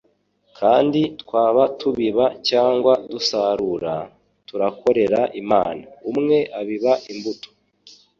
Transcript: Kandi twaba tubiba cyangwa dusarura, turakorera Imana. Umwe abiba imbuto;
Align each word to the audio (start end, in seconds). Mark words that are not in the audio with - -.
Kandi 0.59 1.01
twaba 1.21 1.63
tubiba 1.79 2.25
cyangwa 2.49 2.93
dusarura, 3.11 3.95
turakorera 4.47 5.19
Imana. 5.41 5.85
Umwe 6.11 6.37
abiba 6.59 6.93
imbuto; 7.11 7.49